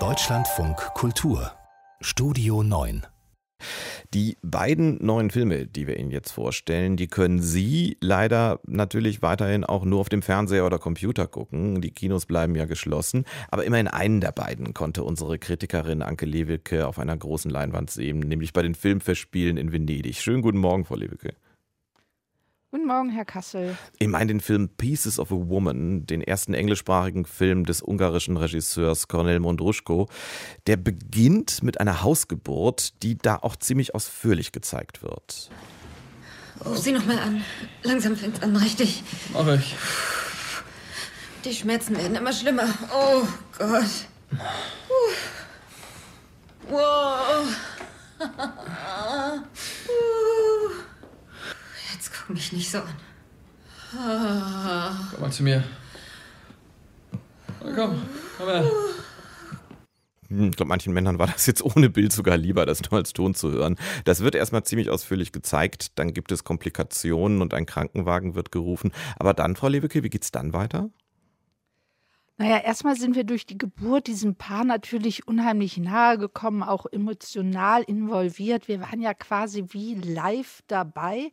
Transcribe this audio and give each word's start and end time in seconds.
Deutschlandfunk 0.00 0.76
Kultur 0.94 1.52
Studio 2.00 2.64
9 2.64 3.06
die 4.12 4.36
beiden 4.42 5.04
neuen 5.04 5.30
Filme, 5.30 5.66
die 5.66 5.86
wir 5.86 5.98
Ihnen 5.98 6.10
jetzt 6.10 6.30
vorstellen, 6.32 6.96
die 6.96 7.06
können 7.06 7.40
Sie 7.40 7.96
leider 8.00 8.60
natürlich 8.66 9.22
weiterhin 9.22 9.64
auch 9.64 9.84
nur 9.84 10.00
auf 10.00 10.08
dem 10.08 10.22
Fernseher 10.22 10.66
oder 10.66 10.78
Computer 10.78 11.26
gucken. 11.26 11.80
Die 11.80 11.90
Kinos 11.90 12.26
bleiben 12.26 12.54
ja 12.54 12.64
geschlossen. 12.66 13.24
Aber 13.50 13.64
immerhin 13.64 13.88
einen 13.88 14.20
der 14.20 14.32
beiden 14.32 14.74
konnte 14.74 15.02
unsere 15.02 15.38
Kritikerin 15.38 16.02
Anke 16.02 16.26
Lewicke 16.26 16.86
auf 16.86 16.98
einer 16.98 17.16
großen 17.16 17.50
Leinwand 17.50 17.90
sehen, 17.90 18.18
nämlich 18.20 18.52
bei 18.52 18.62
den 18.62 18.74
Filmfestspielen 18.74 19.56
in 19.56 19.72
Venedig. 19.72 20.20
Schönen 20.20 20.42
guten 20.42 20.58
Morgen, 20.58 20.84
Frau 20.84 20.96
Lewicke. 20.96 21.34
Guten 22.74 22.88
Morgen, 22.88 23.10
Herr 23.10 23.24
Kassel. 23.24 23.76
Ich 24.00 24.08
meine 24.08 24.26
den 24.26 24.40
Film 24.40 24.68
Pieces 24.68 25.20
of 25.20 25.30
a 25.30 25.36
Woman, 25.36 26.06
den 26.06 26.20
ersten 26.20 26.54
englischsprachigen 26.54 27.24
Film 27.24 27.64
des 27.64 27.80
ungarischen 27.80 28.36
Regisseurs 28.36 29.06
Cornel 29.06 29.38
Mondruschko. 29.38 30.08
Der 30.66 30.76
beginnt 30.76 31.62
mit 31.62 31.78
einer 31.78 32.02
Hausgeburt, 32.02 33.00
die 33.04 33.16
da 33.16 33.36
auch 33.36 33.54
ziemlich 33.54 33.94
ausführlich 33.94 34.50
gezeigt 34.50 35.04
wird. 35.04 35.50
Oh, 36.64 36.74
sieh 36.74 36.90
noch 36.90 37.06
mal 37.06 37.20
an. 37.20 37.44
Langsam 37.84 38.16
fängt's 38.16 38.42
an, 38.42 38.56
richtig. 38.56 39.04
Mach 39.32 39.46
ich. 39.54 39.76
Die 41.44 41.54
Schmerzen 41.54 41.96
werden 41.96 42.16
immer 42.16 42.32
schlimmer. 42.32 42.66
Oh 42.92 43.22
Gott. 43.56 43.84
Wow. 46.68 47.46
Guck 52.26 52.36
mich 52.36 52.52
nicht 52.52 52.70
so 52.70 52.78
an. 52.78 52.94
Komm 55.10 55.20
mal 55.20 55.30
zu 55.30 55.42
mir. 55.42 55.62
Komm, 57.60 58.02
komm 58.38 58.48
her. 58.48 58.64
Hm, 60.28 60.48
ich 60.48 60.56
glaube, 60.56 60.68
manchen 60.68 60.94
Männern 60.94 61.18
war 61.18 61.26
das 61.26 61.46
jetzt 61.46 61.62
ohne 61.62 61.90
Bild 61.90 62.12
sogar 62.12 62.36
lieber, 62.36 62.64
das 62.64 62.82
nur 62.90 62.98
als 62.98 63.12
Ton 63.12 63.34
zu 63.34 63.52
hören. 63.52 63.76
Das 64.04 64.20
wird 64.20 64.34
erstmal 64.34 64.64
ziemlich 64.64 64.90
ausführlich 64.90 65.32
gezeigt. 65.32 65.98
Dann 65.98 66.14
gibt 66.14 66.32
es 66.32 66.44
Komplikationen 66.44 67.42
und 67.42 67.52
ein 67.52 67.66
Krankenwagen 67.66 68.34
wird 68.34 68.50
gerufen. 68.50 68.92
Aber 69.16 69.34
dann, 69.34 69.54
Frau 69.54 69.68
Lewicke, 69.68 70.02
wie 70.02 70.10
geht's 70.10 70.30
dann 70.30 70.52
weiter? 70.52 70.90
Naja, 72.36 72.58
erstmal 72.58 72.96
sind 72.96 73.14
wir 73.14 73.22
durch 73.22 73.46
die 73.46 73.58
Geburt 73.58 74.08
diesem 74.08 74.34
Paar 74.34 74.64
natürlich 74.64 75.28
unheimlich 75.28 75.78
nahe 75.78 76.18
gekommen, 76.18 76.64
auch 76.64 76.84
emotional 76.90 77.84
involviert. 77.84 78.66
Wir 78.66 78.80
waren 78.80 79.00
ja 79.00 79.14
quasi 79.14 79.66
wie 79.68 79.94
live 79.94 80.62
dabei. 80.66 81.30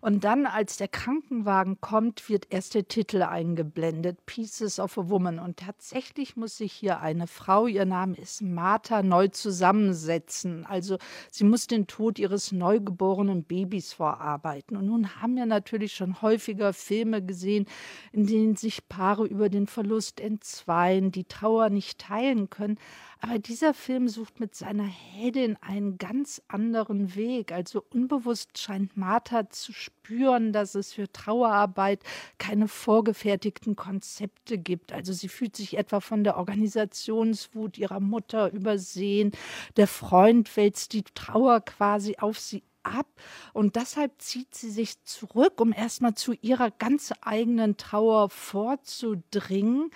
Und 0.00 0.24
dann, 0.24 0.46
als 0.46 0.78
der 0.78 0.88
Krankenwagen 0.88 1.82
kommt, 1.82 2.30
wird 2.30 2.46
erst 2.48 2.74
der 2.74 2.88
Titel 2.88 3.22
eingeblendet, 3.22 4.24
Pieces 4.24 4.78
of 4.80 4.96
a 4.96 5.10
Woman. 5.10 5.38
Und 5.38 5.58
tatsächlich 5.58 6.34
muss 6.36 6.56
sich 6.56 6.72
hier 6.72 7.00
eine 7.00 7.26
Frau, 7.26 7.66
ihr 7.66 7.84
Name 7.84 8.16
ist 8.16 8.40
Martha, 8.40 9.02
neu 9.02 9.28
zusammensetzen. 9.28 10.64
Also 10.64 10.96
sie 11.30 11.44
muss 11.44 11.66
den 11.66 11.86
Tod 11.88 12.18
ihres 12.18 12.52
neugeborenen 12.52 13.44
Babys 13.44 13.92
vorarbeiten. 13.92 14.78
Und 14.78 14.86
nun 14.86 15.20
haben 15.20 15.36
wir 15.36 15.44
natürlich 15.44 15.92
schon 15.94 16.22
häufiger 16.22 16.72
Filme 16.72 17.22
gesehen, 17.22 17.66
in 18.12 18.26
denen 18.26 18.56
sich 18.56 18.88
Paare 18.88 19.26
über 19.26 19.50
den 19.50 19.66
Verlust 19.66 20.20
entzweien, 20.38 21.10
die 21.10 21.24
Trauer 21.24 21.68
nicht 21.68 21.98
teilen 21.98 22.48
können. 22.48 22.78
Aber 23.20 23.40
dieser 23.40 23.74
Film 23.74 24.08
sucht 24.08 24.38
mit 24.38 24.54
seiner 24.54 24.84
Heldin 24.84 25.56
einen 25.60 25.98
ganz 25.98 26.40
anderen 26.46 27.16
Weg. 27.16 27.50
Also 27.50 27.82
unbewusst 27.92 28.56
scheint 28.58 28.96
Martha 28.96 29.50
zu 29.50 29.72
spüren, 29.72 30.52
dass 30.52 30.76
es 30.76 30.92
für 30.92 31.10
Trauerarbeit 31.10 32.00
keine 32.38 32.68
vorgefertigten 32.68 33.74
Konzepte 33.74 34.58
gibt. 34.58 34.92
Also 34.92 35.12
sie 35.12 35.28
fühlt 35.28 35.56
sich 35.56 35.76
etwa 35.76 35.98
von 35.98 36.22
der 36.22 36.36
Organisationswut 36.36 37.76
ihrer 37.76 37.98
Mutter 37.98 38.52
übersehen. 38.52 39.32
Der 39.76 39.88
Freund 39.88 40.56
wälzt 40.56 40.92
die 40.92 41.02
Trauer 41.02 41.60
quasi 41.62 42.16
auf 42.18 42.38
sie 42.38 42.62
ab 42.84 43.06
und 43.52 43.76
deshalb 43.76 44.20
zieht 44.20 44.54
sie 44.54 44.70
sich 44.70 45.02
zurück, 45.04 45.60
um 45.60 45.72
erstmal 45.72 46.14
zu 46.14 46.32
ihrer 46.40 46.70
ganz 46.70 47.12
eigenen 47.20 47.76
Trauer 47.76 48.30
vorzudringen 48.30 49.90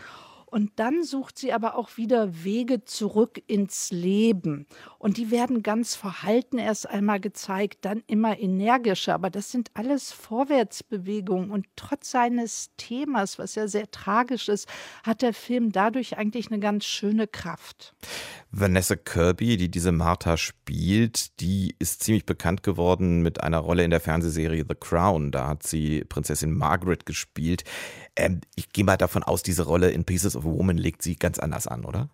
und 0.53 0.73
dann 0.77 1.03
sucht 1.03 1.39
sie 1.39 1.55
aber 1.55 1.77
auch 1.77 1.97
wieder 1.97 2.45
Wege 2.45 2.85
zurück 2.85 3.43
ins 3.47 3.91
Leben. 3.91 4.67
Und 4.99 5.17
die 5.17 5.31
werden 5.31 5.63
ganz 5.63 5.95
verhalten 5.95 6.59
erst 6.59 6.91
einmal 6.91 7.21
gezeigt, 7.21 7.87
dann 7.87 8.03
immer 8.07 8.39
energischer. 8.39 9.15
Aber 9.15 9.31
das 9.31 9.51
sind 9.51 9.71
alles 9.73 10.13
Vorwärtsbewegungen. 10.13 11.51
Und 11.51 11.67
trotz 11.75 12.11
seines 12.11 12.69
Themas, 12.77 13.39
was 13.39 13.55
ja 13.55 13.67
sehr 13.67 13.91
tragisch 13.91 14.51
ist, 14.51 14.69
hat 15.05 15.23
der 15.23 15.33
Film 15.33 15.73
dadurch 15.73 16.19
eigentlich 16.19 16.49
eine 16.49 16.61
ganz 16.61 16.85
schöne 16.85 17.27
Kraft. 17.27 17.95
Vanessa 18.51 18.97
Kirby, 18.97 19.57
die 19.57 19.71
diese 19.71 19.91
Martha 19.91 20.37
spielt, 20.37 21.41
die 21.41 21.75
ist 21.79 22.03
ziemlich 22.03 22.27
bekannt 22.27 22.63
geworden 22.63 23.23
mit 23.23 23.43
einer 23.43 23.59
Rolle 23.59 23.85
in 23.85 23.91
der 23.91 24.01
Fernsehserie 24.01 24.67
The 24.69 24.75
Crown. 24.79 25.31
Da 25.31 25.49
hat 25.49 25.63
sie 25.63 26.05
Prinzessin 26.05 26.53
Margaret 26.53 27.07
gespielt. 27.07 27.65
Ähm, 28.17 28.41
ich 28.55 28.71
gehe 28.71 28.85
mal 28.85 28.97
davon 28.97 29.23
aus, 29.23 29.43
diese 29.43 29.63
Rolle 29.65 29.91
in 29.91 30.05
Pieces 30.05 30.37
of 30.37 30.45
a 30.45 30.49
Woman 30.49 30.77
legt 30.77 31.03
sie 31.03 31.17
ganz 31.17 31.39
anders 31.39 31.67
an, 31.67 31.85
oder? 31.85 32.11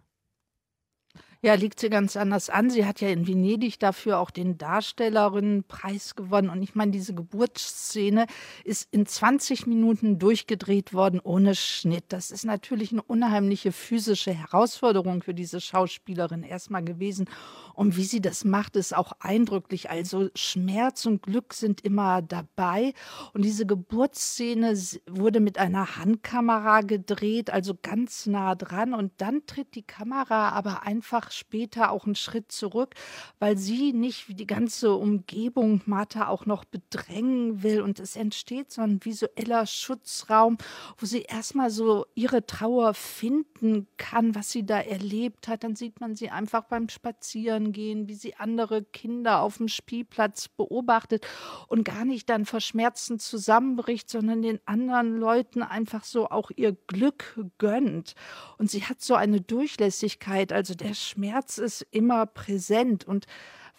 Ja, 1.40 1.54
liegt 1.54 1.78
sie 1.78 1.88
ganz 1.88 2.16
anders 2.16 2.50
an. 2.50 2.68
Sie 2.68 2.84
hat 2.84 3.00
ja 3.00 3.10
in 3.10 3.28
Venedig 3.28 3.78
dafür 3.78 4.18
auch 4.18 4.32
den 4.32 4.58
Darstellerinnenpreis 4.58 6.16
gewonnen. 6.16 6.50
Und 6.50 6.64
ich 6.64 6.74
meine, 6.74 6.90
diese 6.90 7.14
Geburtsszene 7.14 8.26
ist 8.64 8.88
in 8.90 9.06
20 9.06 9.68
Minuten 9.68 10.18
durchgedreht 10.18 10.92
worden 10.92 11.20
ohne 11.22 11.54
Schnitt. 11.54 12.06
Das 12.08 12.32
ist 12.32 12.44
natürlich 12.44 12.90
eine 12.90 13.02
unheimliche 13.02 13.70
physische 13.70 14.32
Herausforderung 14.32 15.22
für 15.22 15.32
diese 15.32 15.60
Schauspielerin 15.60 16.42
erstmal 16.42 16.82
gewesen. 16.82 17.28
Und 17.72 17.96
wie 17.96 18.02
sie 18.02 18.20
das 18.20 18.44
macht, 18.44 18.74
ist 18.74 18.96
auch 18.96 19.12
eindrücklich. 19.20 19.90
Also 19.90 20.30
Schmerz 20.34 21.06
und 21.06 21.22
Glück 21.22 21.54
sind 21.54 21.82
immer 21.82 22.20
dabei. 22.20 22.94
Und 23.32 23.44
diese 23.44 23.64
Geburtsszene 23.64 24.76
wurde 25.08 25.38
mit 25.38 25.58
einer 25.58 25.98
Handkamera 25.98 26.80
gedreht, 26.80 27.50
also 27.50 27.78
ganz 27.80 28.26
nah 28.26 28.56
dran. 28.56 28.92
Und 28.92 29.12
dann 29.18 29.46
tritt 29.46 29.76
die 29.76 29.82
Kamera 29.82 30.48
aber 30.48 30.82
einfach 30.82 31.27
später 31.32 31.90
auch 31.90 32.06
einen 32.06 32.14
Schritt 32.14 32.50
zurück, 32.52 32.94
weil 33.38 33.56
sie 33.56 33.92
nicht 33.92 34.28
wie 34.28 34.34
die 34.34 34.46
ganze 34.46 34.94
Umgebung 34.94 35.82
Martha 35.86 36.28
auch 36.28 36.46
noch 36.46 36.64
bedrängen 36.64 37.62
will. 37.62 37.80
Und 37.80 38.00
es 38.00 38.16
entsteht 38.16 38.72
so 38.72 38.82
ein 38.82 39.04
visueller 39.04 39.66
Schutzraum, 39.66 40.58
wo 40.96 41.06
sie 41.06 41.22
erstmal 41.22 41.70
so 41.70 42.06
ihre 42.14 42.46
Trauer 42.46 42.94
finden 42.94 43.86
kann, 43.96 44.34
was 44.34 44.50
sie 44.50 44.64
da 44.64 44.80
erlebt 44.80 45.48
hat. 45.48 45.64
Dann 45.64 45.76
sieht 45.76 46.00
man 46.00 46.16
sie 46.16 46.30
einfach 46.30 46.64
beim 46.64 46.88
Spazieren 46.88 47.72
gehen, 47.72 48.08
wie 48.08 48.14
sie 48.14 48.36
andere 48.36 48.82
Kinder 48.82 49.40
auf 49.40 49.58
dem 49.58 49.68
Spielplatz 49.68 50.48
beobachtet 50.48 51.26
und 51.68 51.84
gar 51.84 52.04
nicht 52.04 52.28
dann 52.30 52.44
verschmerzend 52.44 53.22
zusammenbricht, 53.22 54.08
sondern 54.10 54.42
den 54.42 54.60
anderen 54.66 55.16
Leuten 55.16 55.62
einfach 55.62 56.04
so 56.04 56.28
auch 56.28 56.50
ihr 56.56 56.72
Glück 56.86 57.38
gönnt. 57.58 58.14
Und 58.58 58.70
sie 58.70 58.84
hat 58.84 59.00
so 59.00 59.14
eine 59.14 59.40
Durchlässigkeit, 59.40 60.52
also 60.52 60.74
der 60.74 60.94
Schmerz 60.94 61.17
ist 61.58 61.86
immer 61.90 62.26
präsent. 62.26 63.04
Und 63.04 63.26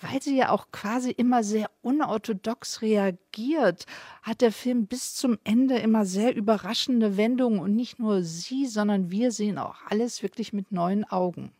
weil 0.01 0.21
sie 0.21 0.37
ja 0.37 0.49
auch 0.49 0.67
quasi 0.71 1.11
immer 1.11 1.43
sehr 1.43 1.69
unorthodox 1.81 2.81
reagiert, 2.81 3.85
hat 4.21 4.41
der 4.41 4.51
Film 4.51 4.87
bis 4.87 5.15
zum 5.15 5.37
Ende 5.43 5.77
immer 5.77 6.05
sehr 6.05 6.35
überraschende 6.35 7.17
Wendungen 7.17 7.59
und 7.59 7.75
nicht 7.75 7.99
nur 7.99 8.23
sie, 8.23 8.67
sondern 8.67 9.11
wir 9.11 9.31
sehen 9.31 9.57
auch 9.57 9.75
alles 9.87 10.23
wirklich 10.23 10.53
mit 10.53 10.71
neuen 10.71 11.03
Augen. 11.03 11.51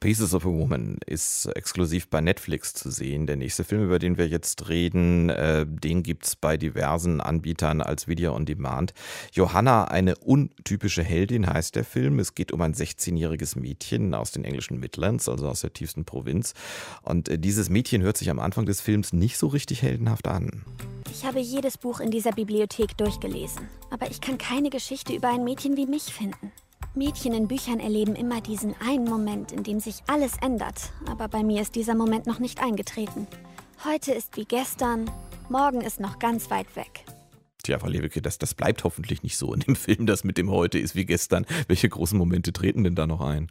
Pieces 0.00 0.34
of 0.34 0.44
a 0.44 0.48
Woman 0.48 0.98
ist 1.06 1.46
exklusiv 1.54 2.08
bei 2.08 2.20
Netflix 2.20 2.74
zu 2.74 2.90
sehen. 2.90 3.26
Der 3.26 3.36
nächste 3.36 3.64
Film, 3.64 3.84
über 3.84 3.98
den 3.98 4.18
wir 4.18 4.28
jetzt 4.28 4.68
reden, 4.68 5.30
äh, 5.30 5.64
den 5.66 6.02
gibt 6.02 6.26
es 6.26 6.36
bei 6.36 6.56
diversen 6.56 7.20
Anbietern 7.20 7.80
als 7.80 8.08
Video 8.08 8.34
on 8.34 8.44
Demand. 8.44 8.94
Johanna, 9.32 9.84
eine 9.84 10.16
untypische 10.16 11.02
Heldin 11.02 11.46
heißt 11.46 11.76
der 11.76 11.84
Film. 11.84 12.18
Es 12.18 12.34
geht 12.34 12.52
um 12.52 12.60
ein 12.62 12.74
16-jähriges 12.74 13.58
Mädchen 13.58 14.14
aus 14.14 14.32
den 14.32 14.44
englischen 14.44 14.80
Midlands, 14.80 15.28
also 15.28 15.48
aus 15.48 15.60
der 15.60 15.72
tiefsten 15.72 16.04
Provinz. 16.04 16.54
Und 17.02 17.28
äh, 17.28 17.38
dieses 17.38 17.70
Mädchen 17.72 18.02
hört 18.02 18.18
sich 18.18 18.30
am 18.30 18.38
Anfang 18.38 18.66
des 18.66 18.80
Films 18.80 19.12
nicht 19.12 19.38
so 19.38 19.48
richtig 19.48 19.82
heldenhaft 19.82 20.28
an. 20.28 20.64
Ich 21.10 21.24
habe 21.24 21.40
jedes 21.40 21.78
Buch 21.78 22.00
in 22.00 22.10
dieser 22.10 22.32
Bibliothek 22.32 22.96
durchgelesen, 22.96 23.68
aber 23.90 24.10
ich 24.10 24.20
kann 24.20 24.38
keine 24.38 24.70
Geschichte 24.70 25.14
über 25.14 25.28
ein 25.28 25.44
Mädchen 25.44 25.76
wie 25.76 25.86
mich 25.86 26.04
finden. 26.04 26.52
Mädchen 26.94 27.32
in 27.32 27.48
Büchern 27.48 27.80
erleben 27.80 28.14
immer 28.14 28.40
diesen 28.40 28.74
einen 28.86 29.04
Moment, 29.04 29.50
in 29.52 29.62
dem 29.62 29.80
sich 29.80 30.02
alles 30.06 30.32
ändert, 30.42 30.92
aber 31.06 31.28
bei 31.28 31.42
mir 31.42 31.62
ist 31.62 31.74
dieser 31.74 31.94
Moment 31.94 32.26
noch 32.26 32.38
nicht 32.38 32.62
eingetreten. 32.62 33.26
Heute 33.84 34.12
ist 34.12 34.36
wie 34.36 34.44
gestern, 34.44 35.10
morgen 35.48 35.80
ist 35.80 36.00
noch 36.00 36.18
ganz 36.18 36.50
weit 36.50 36.76
weg. 36.76 37.04
Tja, 37.62 37.78
Frau 37.78 37.88
Lewicke, 37.88 38.20
das, 38.20 38.38
das 38.38 38.54
bleibt 38.54 38.84
hoffentlich 38.84 39.22
nicht 39.22 39.38
so 39.38 39.54
in 39.54 39.60
dem 39.60 39.76
Film, 39.76 40.06
das 40.06 40.24
mit 40.24 40.36
dem 40.36 40.50
heute 40.50 40.78
ist 40.78 40.94
wie 40.94 41.06
gestern. 41.06 41.46
Welche 41.68 41.88
großen 41.88 42.18
Momente 42.18 42.52
treten 42.52 42.84
denn 42.84 42.94
da 42.94 43.06
noch 43.06 43.20
ein? 43.20 43.50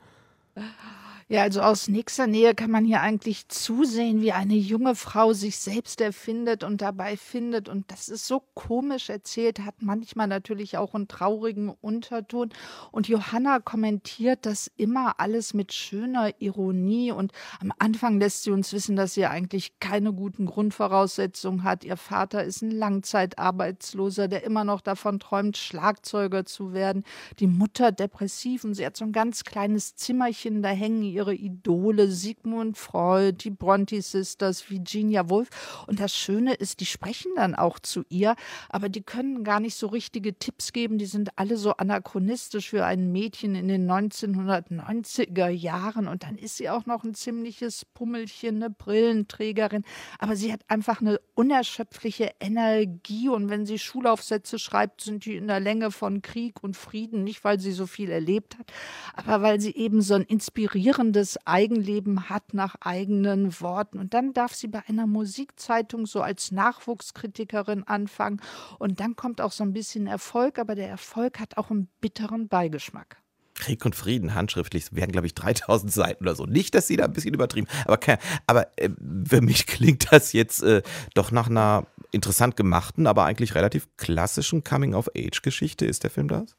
Ja, 1.32 1.44
also 1.44 1.62
aus 1.62 1.88
nächster 1.88 2.28
Nähe 2.28 2.54
kann 2.54 2.72
man 2.72 2.84
hier 2.84 3.00
eigentlich 3.00 3.48
zusehen, 3.48 4.20
wie 4.20 4.34
eine 4.34 4.56
junge 4.56 4.96
Frau 4.96 5.32
sich 5.32 5.60
selbst 5.60 6.02
erfindet 6.02 6.62
und 6.66 6.82
dabei 6.82 7.16
findet. 7.16 7.70
Und 7.70 7.90
das 7.90 8.10
ist 8.10 8.28
so 8.28 8.44
komisch 8.54 9.10
erzählt, 9.10 9.62
hat 9.62 9.76
manchmal 9.80 10.28
natürlich 10.28 10.78
auch 10.78 10.94
einen 10.94 11.08
traurigen 11.08 11.70
Unterton. 11.70 12.50
Und 12.92 13.08
Johanna 13.08 13.60
kommentiert 13.60 14.46
das 14.46 14.70
immer 14.76 15.22
alles 15.22 15.54
mit 15.54 15.72
schöner 15.72 16.34
Ironie. 16.42 17.14
Und 17.14 17.32
am 17.62 17.72
Anfang 17.80 18.20
lässt 18.20 18.44
sie 18.44 18.52
uns 18.52 18.74
wissen, 18.74 18.98
dass 18.98 19.14
sie 19.14 19.26
eigentlich 19.26 19.80
keine 19.80 20.12
guten 20.12 20.46
Grundvoraussetzungen 20.46 21.64
hat. 21.64 21.86
Ihr 21.86 21.96
Vater 21.96 22.44
ist 22.44 22.62
ein 22.62 22.72
Langzeitarbeitsloser, 22.72 24.28
der 24.28 24.44
immer 24.44 24.66
noch 24.66 24.82
davon 24.82 25.18
träumt, 25.22 25.56
Schlagzeuger 25.56 26.46
zu 26.46 26.74
werden. 26.74 27.06
Die 27.40 27.48
Mutter 27.48 27.94
depressiv 27.94 28.66
und 28.66 28.74
sie 28.74 28.86
hat 28.86 28.98
so 28.98 29.06
ein 29.06 29.14
ganz 29.14 29.46
kleines 29.46 29.96
Zimmerchen, 29.96 30.62
da 30.62 30.68
hängen 30.68 31.04
ihre 31.22 31.36
Idole, 31.36 32.10
Sigmund 32.10 32.78
Freud, 32.78 33.44
die 33.44 33.52
Bronte 33.52 34.02
Sisters, 34.02 34.70
Virginia 34.72 35.30
Woolf. 35.30 35.50
Und 35.86 36.00
das 36.00 36.16
Schöne 36.16 36.56
ist, 36.56 36.80
die 36.80 36.88
sprechen 36.88 37.32
dann 37.36 37.54
auch 37.54 37.78
zu 37.80 38.04
ihr, 38.10 38.36
aber 38.70 38.90
die 38.90 39.04
können 39.04 39.44
gar 39.44 39.60
nicht 39.60 39.76
so 39.76 39.88
richtige 39.88 40.34
Tipps 40.34 40.74
geben. 40.74 40.98
Die 40.98 41.06
sind 41.06 41.38
alle 41.38 41.58
so 41.58 41.74
anachronistisch 41.74 42.72
für 42.72 42.86
ein 42.86 43.12
Mädchen 43.12 43.54
in 43.54 43.68
den 43.68 43.90
1990er 43.90 45.50
Jahren. 45.50 46.08
Und 46.08 46.24
dann 46.24 46.38
ist 46.38 46.58
sie 46.58 46.70
auch 46.70 46.88
noch 46.88 47.04
ein 47.04 47.14
ziemliches 47.14 47.86
Pummelchen, 47.86 48.56
eine 48.56 48.72
Brillenträgerin. 48.72 49.84
Aber 50.18 50.36
sie 50.36 50.52
hat 50.52 50.62
einfach 50.70 51.02
eine 51.02 51.20
unerschöpfliche 51.36 52.32
Energie. 52.40 53.30
Und 53.30 53.50
wenn 53.50 53.68
sie 53.68 53.78
Schulaufsätze 53.78 54.58
schreibt, 54.58 55.02
sind 55.02 55.26
die 55.26 55.36
in 55.36 55.48
der 55.48 55.60
Länge 55.60 55.92
von 55.92 56.24
Krieg 56.24 56.64
und 56.64 56.76
Frieden. 56.76 57.24
Nicht, 57.24 57.44
weil 57.44 57.60
sie 57.60 57.74
so 57.74 57.86
viel 57.86 58.10
erlebt 58.10 58.58
hat, 58.58 58.72
aber 59.16 59.44
weil 59.44 59.62
sie 59.62 59.76
eben 59.76 60.02
so 60.02 60.16
ein 60.16 60.24
inspirierendes 60.24 61.11
eigenes 61.12 61.46
Eigenleben 61.46 62.30
hat 62.30 62.54
nach 62.54 62.76
eigenen 62.80 63.60
Worten. 63.60 64.00
Und 64.00 64.14
dann 64.14 64.32
darf 64.34 64.54
sie 64.54 64.68
bei 64.68 64.82
einer 64.88 65.08
Musikzeitung 65.08 66.06
so 66.06 66.22
als 66.22 66.52
Nachwuchskritikerin 66.52 67.84
anfangen. 67.84 68.42
Und 68.80 69.02
dann 69.02 69.18
kommt 69.18 69.42
auch 69.42 69.52
so 69.52 69.64
ein 69.64 69.74
bisschen 69.74 70.08
Erfolg, 70.08 70.58
aber 70.58 70.74
der 70.74 70.88
Erfolg 70.88 71.40
hat 71.40 71.58
auch 71.58 71.70
einen 71.70 71.90
bitteren 72.00 72.48
Beigeschmack. 72.48 73.18
Krieg 73.56 73.84
und 73.84 73.94
Frieden 73.94 74.34
handschriftlich 74.34 74.94
werden, 74.94 75.12
glaube 75.12 75.28
ich, 75.28 75.34
3000 75.36 75.92
Seiten 75.92 76.24
oder 76.24 76.36
so. 76.36 76.46
Nicht, 76.46 76.76
dass 76.76 76.88
sie 76.88 76.96
da 76.96 77.06
ein 77.06 77.14
bisschen 77.14 77.34
übertrieben, 77.34 77.68
aber, 77.86 78.00
aber 78.48 78.68
äh, 78.78 78.90
für 79.28 79.42
mich 79.42 79.66
klingt 79.68 80.14
das 80.14 80.32
jetzt 80.32 80.64
äh, 80.64 80.82
doch 81.14 81.32
nach 81.32 81.50
einer 81.50 81.88
interessant 82.12 82.56
gemachten, 82.56 83.06
aber 83.06 83.26
eigentlich 83.26 83.54
relativ 83.56 83.90
klassischen 83.98 84.64
Coming-of-Age-Geschichte. 84.64 85.86
Ist 85.86 86.04
der 86.04 86.10
Film 86.10 86.30
das? 86.30 86.56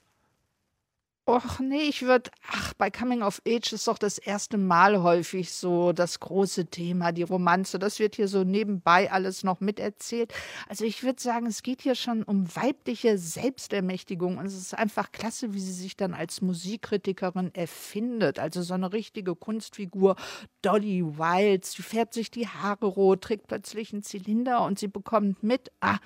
Och 1.33 1.61
nee, 1.61 1.89
ich 1.89 2.03
würde, 2.03 2.31
ach, 2.47 2.75
bei 2.75 2.91
Coming 2.91 3.23
of 3.23 3.41
Age 3.49 3.73
ist 3.73 3.89
doch 3.89 3.97
das 3.97 4.19
erste 4.19 4.59
Mal 4.59 5.03
häufig 5.03 5.51
so 5.51 5.95
das 5.95 6.21
große 6.21 6.67
Thema, 6.67 7.11
die 7.11 7.23
Romanze. 7.23 7.79
Das 7.79 7.99
wird 8.01 8.17
hier 8.17 8.29
so 8.29 8.45
nebenbei 8.45 9.11
alles 9.11 9.43
noch 9.43 9.61
miterzählt. 9.61 10.35
Also 10.69 10.85
ich 10.85 11.03
würde 11.03 11.23
sagen, 11.23 11.47
es 11.47 11.63
geht 11.63 11.81
hier 11.81 11.95
schon 11.95 12.23
um 12.23 12.55
weibliche 12.55 13.17
Selbstermächtigung 13.17 14.37
und 14.37 14.45
es 14.45 14.55
ist 14.55 14.75
einfach 14.75 15.11
klasse, 15.11 15.55
wie 15.55 15.61
sie 15.61 15.73
sich 15.73 15.97
dann 15.97 16.13
als 16.13 16.43
Musikkritikerin 16.43 17.55
erfindet. 17.55 18.39
Also 18.39 18.61
so 18.61 18.75
eine 18.75 18.93
richtige 18.93 19.35
Kunstfigur, 19.35 20.17
Dolly 20.61 21.03
Wilde. 21.17 21.67
Sie 21.67 21.81
färbt 21.81 22.13
sich 22.13 22.31
die 22.31 22.47
Haare 22.47 22.85
rot, 22.85 23.23
trägt 23.23 23.47
plötzlich 23.47 23.95
einen 23.95 24.03
Zylinder 24.03 24.67
und 24.67 24.79
sie 24.79 24.89
bekommt 24.89 25.43
mit, 25.43 25.73
ah, 25.81 25.97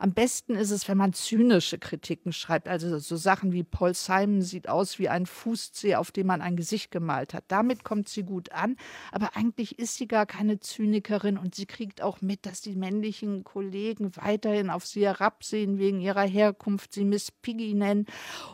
am 0.00 0.14
besten 0.14 0.54
ist 0.54 0.70
es, 0.70 0.88
wenn 0.88 0.96
man 0.96 1.12
zynische 1.12 1.78
Kritiken 1.78 2.32
schreibt, 2.32 2.68
also 2.68 2.98
so 2.98 3.16
Sachen 3.16 3.52
wie 3.52 3.62
Paul 3.62 3.92
Simon 3.92 4.40
sieht 4.40 4.66
aus 4.66 4.98
wie 4.98 5.10
ein 5.10 5.26
Fußzeh, 5.26 5.96
auf 5.96 6.10
dem 6.10 6.26
man 6.26 6.40
ein 6.40 6.56
Gesicht 6.56 6.90
gemalt 6.90 7.34
hat. 7.34 7.44
Damit 7.48 7.84
kommt 7.84 8.08
sie 8.08 8.22
gut 8.22 8.50
an, 8.50 8.76
aber 9.12 9.36
eigentlich 9.36 9.78
ist 9.78 9.96
sie 9.96 10.08
gar 10.08 10.24
keine 10.24 10.58
Zynikerin 10.58 11.36
und 11.36 11.54
sie 11.54 11.66
kriegt 11.66 12.00
auch 12.00 12.22
mit, 12.22 12.46
dass 12.46 12.62
die 12.62 12.76
männlichen 12.76 13.44
Kollegen 13.44 14.16
weiterhin 14.16 14.70
auf 14.70 14.86
sie 14.86 15.04
herabsehen 15.04 15.78
wegen 15.78 16.00
ihrer 16.00 16.26
Herkunft, 16.26 16.94
sie 16.94 17.04
Miss 17.04 17.30
Piggy 17.30 17.74
nennen. 17.74 18.06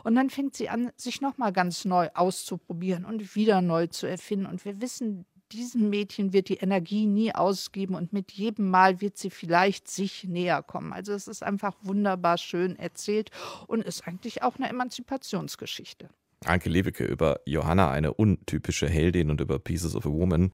Und 0.03 0.15
dann 0.15 0.29
fängt 0.29 0.53
sie 0.57 0.67
an, 0.67 0.91
sich 0.97 1.21
nochmal 1.21 1.53
ganz 1.53 1.85
neu 1.85 2.09
auszuprobieren 2.13 3.05
und 3.05 3.35
wieder 3.35 3.61
neu 3.61 3.87
zu 3.87 4.05
erfinden. 4.05 4.47
Und 4.47 4.65
wir 4.65 4.81
wissen, 4.81 5.25
diesem 5.51 5.89
Mädchen 5.89 6.33
wird 6.33 6.49
die 6.49 6.57
Energie 6.57 7.05
nie 7.05 7.33
ausgeben 7.33 7.95
und 7.95 8.13
mit 8.13 8.31
jedem 8.31 8.69
Mal 8.69 9.01
wird 9.01 9.17
sie 9.17 9.29
vielleicht 9.29 9.87
sich 9.87 10.23
näher 10.25 10.63
kommen. 10.63 10.93
Also 10.93 11.13
es 11.13 11.27
ist 11.27 11.43
einfach 11.43 11.75
wunderbar 11.81 12.37
schön 12.37 12.77
erzählt 12.77 13.31
und 13.67 13.83
ist 13.83 14.07
eigentlich 14.07 14.43
auch 14.43 14.57
eine 14.57 14.69
Emanzipationsgeschichte. 14.69 16.09
Anke 16.45 16.69
Lewicke 16.69 17.03
über 17.03 17.39
Johanna, 17.45 17.89
eine 17.91 18.13
untypische 18.13 18.87
Heldin 18.87 19.31
und 19.31 19.41
über 19.41 19.59
Pieces 19.59 19.95
of 19.95 20.05
a 20.05 20.09
Woman. 20.09 20.51